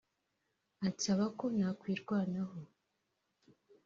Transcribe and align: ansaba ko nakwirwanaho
ansaba 0.85 1.25
ko 1.37 1.45
nakwirwanaho 1.55 2.59